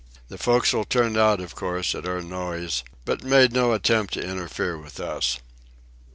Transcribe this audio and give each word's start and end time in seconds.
The 0.29 0.37
forecastle 0.39 0.83
turned 0.85 1.15
out, 1.15 1.39
of 1.39 1.53
course, 1.53 1.93
at 1.93 2.07
our 2.07 2.21
noise, 2.23 2.83
but 3.05 3.23
made 3.23 3.53
no 3.53 3.71
attempt 3.73 4.13
to 4.15 4.27
interfere 4.27 4.75
with 4.75 4.99
us. 4.99 5.37